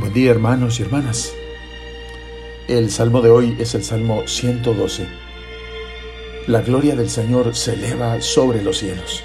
Buen 0.00 0.14
día 0.14 0.30
hermanos 0.30 0.80
y 0.80 0.84
hermanas. 0.84 1.34
El 2.66 2.90
salmo 2.90 3.20
de 3.20 3.28
hoy 3.28 3.56
es 3.58 3.74
el 3.74 3.84
Salmo 3.84 4.22
112. 4.26 5.06
La 6.46 6.62
gloria 6.62 6.96
del 6.96 7.10
Señor 7.10 7.54
se 7.54 7.74
eleva 7.74 8.18
sobre 8.22 8.62
los 8.62 8.78
cielos. 8.78 9.22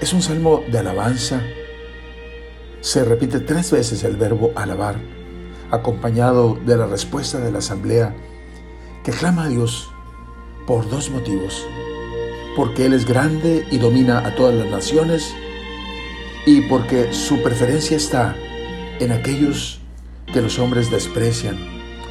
Es 0.00 0.12
un 0.12 0.22
salmo 0.22 0.62
de 0.70 0.78
alabanza. 0.78 1.42
Se 2.82 3.04
repite 3.04 3.40
tres 3.40 3.72
veces 3.72 4.04
el 4.04 4.16
verbo 4.16 4.52
alabar, 4.54 5.00
acompañado 5.72 6.56
de 6.64 6.76
la 6.76 6.86
respuesta 6.86 7.40
de 7.40 7.50
la 7.50 7.58
asamblea 7.58 8.14
que 9.02 9.10
clama 9.10 9.46
a 9.46 9.48
Dios 9.48 9.90
por 10.68 10.88
dos 10.88 11.10
motivos. 11.10 11.66
Porque 12.54 12.86
Él 12.86 12.92
es 12.92 13.06
grande 13.06 13.66
y 13.72 13.78
domina 13.78 14.24
a 14.24 14.36
todas 14.36 14.54
las 14.54 14.68
naciones 14.68 15.34
y 16.46 16.60
porque 16.68 17.12
su 17.12 17.42
preferencia 17.42 17.96
está 17.96 18.36
en 19.00 19.12
aquellos 19.12 19.80
que 20.32 20.40
los 20.40 20.58
hombres 20.58 20.90
desprecian, 20.90 21.56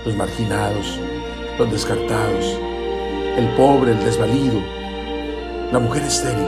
los 0.05 0.15
marginados, 0.15 0.99
los 1.57 1.71
descartados, 1.71 2.59
el 3.37 3.47
pobre, 3.55 3.93
el 3.93 3.99
desvalido, 4.03 4.59
la 5.71 5.79
mujer 5.79 6.03
estéril. 6.03 6.47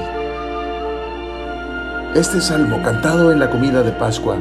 Este 2.15 2.41
salmo, 2.41 2.81
cantado 2.83 3.31
en 3.31 3.39
la 3.39 3.49
comida 3.49 3.81
de 3.81 3.91
Pascua, 3.91 4.37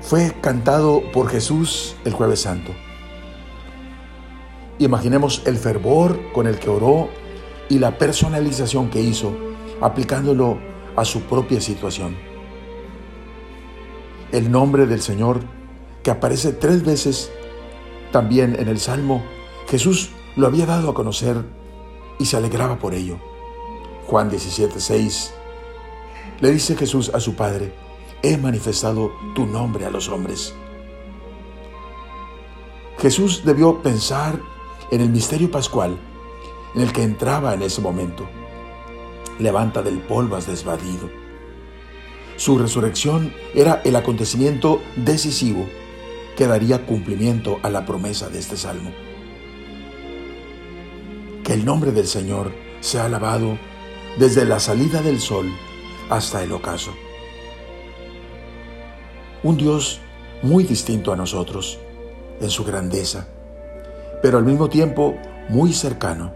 fue 0.00 0.32
cantado 0.40 1.02
por 1.12 1.28
Jesús 1.28 1.96
el 2.04 2.12
jueves 2.12 2.40
santo. 2.40 2.72
Imaginemos 4.78 5.42
el 5.46 5.56
fervor 5.56 6.32
con 6.32 6.46
el 6.46 6.58
que 6.58 6.68
oró 6.68 7.08
y 7.68 7.78
la 7.78 7.96
personalización 7.96 8.90
que 8.90 9.00
hizo, 9.00 9.32
aplicándolo 9.80 10.58
a 10.96 11.04
su 11.04 11.22
propia 11.22 11.60
situación. 11.60 12.33
El 14.34 14.50
nombre 14.50 14.86
del 14.86 15.00
Señor, 15.00 15.42
que 16.02 16.10
aparece 16.10 16.50
tres 16.50 16.84
veces 16.84 17.30
también 18.10 18.56
en 18.58 18.66
el 18.66 18.80
Salmo, 18.80 19.22
Jesús 19.68 20.10
lo 20.34 20.48
había 20.48 20.66
dado 20.66 20.90
a 20.90 20.94
conocer 20.94 21.44
y 22.18 22.24
se 22.24 22.36
alegraba 22.36 22.80
por 22.80 22.94
ello. 22.94 23.16
Juan 24.08 24.28
17, 24.30 24.80
6. 24.80 25.34
Le 26.40 26.50
dice 26.50 26.74
Jesús 26.74 27.12
a 27.14 27.20
su 27.20 27.36
Padre, 27.36 27.72
he 28.24 28.36
manifestado 28.36 29.12
tu 29.36 29.46
nombre 29.46 29.86
a 29.86 29.90
los 29.90 30.08
hombres. 30.08 30.52
Jesús 32.98 33.44
debió 33.44 33.82
pensar 33.82 34.40
en 34.90 35.00
el 35.00 35.10
misterio 35.10 35.48
pascual 35.48 35.96
en 36.74 36.80
el 36.80 36.92
que 36.92 37.04
entraba 37.04 37.54
en 37.54 37.62
ese 37.62 37.80
momento. 37.80 38.28
Levanta 39.38 39.80
del 39.80 40.00
polvo 40.00 40.34
has 40.34 40.48
desvadido. 40.48 41.23
Su 42.36 42.58
resurrección 42.58 43.32
era 43.54 43.80
el 43.84 43.94
acontecimiento 43.94 44.80
decisivo 44.96 45.68
que 46.36 46.46
daría 46.46 46.84
cumplimiento 46.84 47.60
a 47.62 47.70
la 47.70 47.86
promesa 47.86 48.28
de 48.28 48.40
este 48.40 48.56
salmo. 48.56 48.90
Que 51.44 51.54
el 51.54 51.64
nombre 51.64 51.92
del 51.92 52.06
Señor 52.06 52.52
sea 52.80 53.04
alabado 53.04 53.58
desde 54.18 54.44
la 54.44 54.58
salida 54.58 55.00
del 55.00 55.20
sol 55.20 55.46
hasta 56.10 56.42
el 56.42 56.52
ocaso. 56.52 56.92
Un 59.42 59.56
Dios 59.56 60.00
muy 60.42 60.64
distinto 60.64 61.12
a 61.12 61.16
nosotros 61.16 61.78
en 62.40 62.50
su 62.50 62.64
grandeza, 62.64 63.28
pero 64.22 64.38
al 64.38 64.44
mismo 64.44 64.68
tiempo 64.68 65.16
muy 65.48 65.72
cercano, 65.72 66.32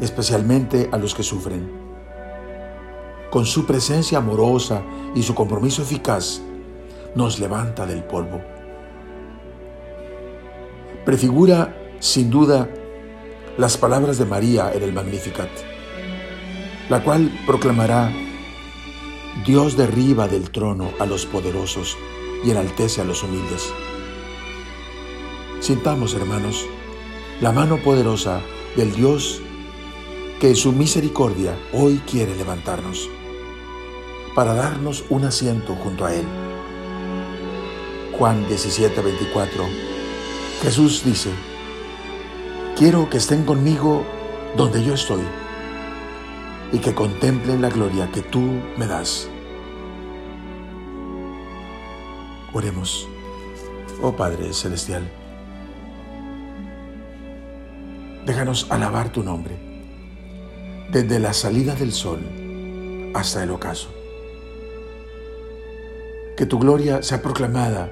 especialmente 0.00 0.88
a 0.92 0.98
los 0.98 1.14
que 1.14 1.22
sufren. 1.22 1.83
Con 3.34 3.46
su 3.46 3.66
presencia 3.66 4.18
amorosa 4.18 4.84
y 5.12 5.24
su 5.24 5.34
compromiso 5.34 5.82
eficaz, 5.82 6.40
nos 7.16 7.40
levanta 7.40 7.84
del 7.84 8.04
polvo. 8.04 8.40
Prefigura, 11.04 11.76
sin 11.98 12.30
duda, 12.30 12.70
las 13.58 13.76
palabras 13.76 14.18
de 14.18 14.24
María 14.24 14.72
en 14.72 14.84
el 14.84 14.92
Magnificat, 14.92 15.48
la 16.88 17.02
cual 17.02 17.28
proclamará, 17.44 18.12
Dios 19.44 19.76
derriba 19.76 20.28
del 20.28 20.52
trono 20.52 20.92
a 21.00 21.04
los 21.04 21.26
poderosos 21.26 21.98
y 22.44 22.52
enaltece 22.52 23.00
a 23.00 23.04
los 23.04 23.24
humildes. 23.24 23.72
Sintamos, 25.58 26.14
hermanos, 26.14 26.64
la 27.40 27.50
mano 27.50 27.78
poderosa 27.78 28.40
del 28.76 28.94
Dios 28.94 29.42
que 30.38 30.50
en 30.50 30.56
su 30.56 30.70
misericordia 30.70 31.58
hoy 31.72 32.00
quiere 32.06 32.36
levantarnos 32.36 33.10
para 34.34 34.54
darnos 34.54 35.04
un 35.10 35.24
asiento 35.24 35.74
junto 35.76 36.04
a 36.04 36.14
Él. 36.14 36.26
Juan 38.18 38.46
17, 38.48 39.00
24. 39.00 39.64
Jesús 40.62 41.02
dice, 41.04 41.30
quiero 42.76 43.08
que 43.08 43.18
estén 43.18 43.44
conmigo 43.44 44.04
donde 44.56 44.82
yo 44.82 44.94
estoy 44.94 45.22
y 46.72 46.78
que 46.78 46.94
contemplen 46.94 47.62
la 47.62 47.68
gloria 47.68 48.10
que 48.10 48.22
tú 48.22 48.40
me 48.76 48.86
das. 48.86 49.28
Oremos, 52.52 53.08
oh 54.00 54.12
Padre 54.12 54.52
Celestial, 54.52 55.10
déjanos 58.24 58.68
alabar 58.70 59.10
tu 59.10 59.22
nombre 59.22 59.58
desde 60.90 61.18
la 61.18 61.32
salida 61.32 61.74
del 61.74 61.92
sol 61.92 62.20
hasta 63.14 63.42
el 63.42 63.50
ocaso. 63.50 64.03
Que 66.36 66.46
tu 66.46 66.58
gloria 66.58 67.02
sea 67.02 67.22
proclamada 67.22 67.90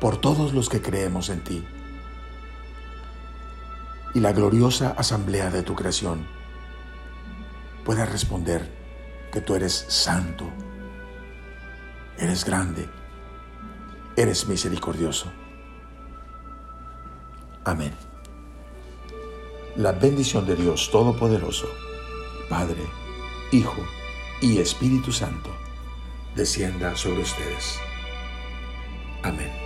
por 0.00 0.18
todos 0.18 0.52
los 0.52 0.68
que 0.68 0.82
creemos 0.82 1.28
en 1.28 1.44
ti. 1.44 1.64
Y 4.14 4.20
la 4.20 4.32
gloriosa 4.32 4.94
asamblea 4.96 5.50
de 5.50 5.62
tu 5.62 5.74
creación 5.74 6.26
pueda 7.84 8.04
responder 8.04 8.68
que 9.32 9.40
tú 9.40 9.54
eres 9.54 9.86
santo, 9.88 10.44
eres 12.18 12.44
grande, 12.44 12.88
eres 14.16 14.46
misericordioso. 14.46 15.32
Amén. 17.64 17.94
La 19.76 19.92
bendición 19.92 20.44
de 20.46 20.56
Dios 20.56 20.90
Todopoderoso, 20.90 21.66
Padre, 22.48 22.82
Hijo 23.52 23.80
y 24.42 24.58
Espíritu 24.58 25.12
Santo, 25.12 25.50
descienda 26.34 26.96
sobre 26.96 27.22
ustedes. 27.22 27.78
Amén. 29.22 29.61